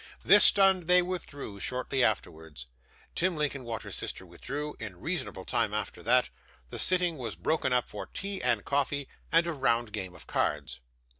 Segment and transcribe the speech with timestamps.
[0.25, 2.65] This done, they withdrew; shortly afterwards,
[3.13, 6.31] Tim Linkinwater's sister withdrew; in reasonable time after that,
[6.69, 10.79] the sitting was broken up for tea and coffee, and a round game of cards.